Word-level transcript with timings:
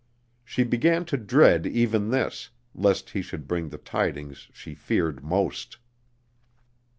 She 0.43 0.63
began 0.63 1.05
to 1.05 1.15
dread 1.15 1.67
even 1.67 2.09
this, 2.09 2.49
lest 2.73 3.11
he 3.11 3.21
should 3.21 3.47
bring 3.47 3.69
the 3.69 3.77
tidings 3.77 4.47
she 4.51 4.73
feared 4.73 5.23
most. 5.23 5.77